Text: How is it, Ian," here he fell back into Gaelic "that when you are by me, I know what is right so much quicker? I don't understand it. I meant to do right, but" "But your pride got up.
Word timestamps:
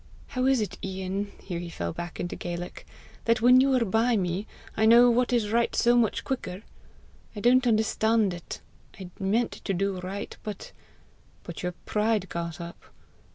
How 0.29 0.47
is 0.47 0.61
it, 0.61 0.79
Ian," 0.83 1.31
here 1.43 1.59
he 1.59 1.69
fell 1.69 1.93
back 1.93 2.19
into 2.19 2.35
Gaelic 2.35 2.87
"that 3.25 3.39
when 3.39 3.61
you 3.61 3.71
are 3.75 3.85
by 3.85 4.17
me, 4.17 4.47
I 4.75 4.87
know 4.87 5.11
what 5.11 5.31
is 5.31 5.51
right 5.51 5.75
so 5.75 5.95
much 5.95 6.23
quicker? 6.23 6.63
I 7.35 7.39
don't 7.39 7.67
understand 7.67 8.33
it. 8.33 8.61
I 8.99 9.11
meant 9.19 9.51
to 9.51 9.75
do 9.75 9.99
right, 9.99 10.35
but" 10.41 10.71
"But 11.43 11.61
your 11.61 11.73
pride 11.85 12.29
got 12.29 12.59
up. 12.59 12.85